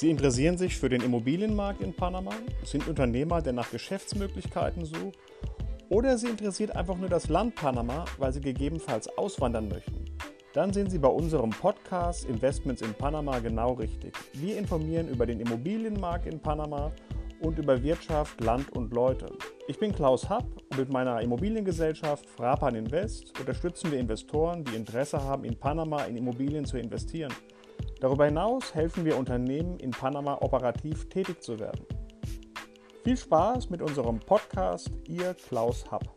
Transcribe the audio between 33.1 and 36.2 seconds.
Spaß mit unserem Podcast, Ihr Klaus Happ.